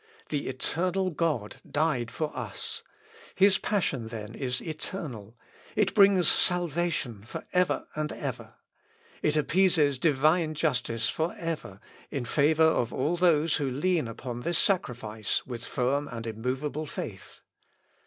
[0.29, 2.81] The eternal God died for us:
[3.35, 5.37] His passion then is eternal:
[5.75, 8.55] it brings salvation for ever and ever:
[9.21, 11.79] it appeases divine justice for ever
[12.09, 17.41] in favour of all those who lean upon this sacrifice with firm and immovable faith."